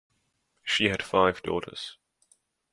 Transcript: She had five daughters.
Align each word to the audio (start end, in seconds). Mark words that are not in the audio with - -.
She 0.63 0.85
had 0.85 1.03
five 1.03 1.43
daughters. 1.43 1.99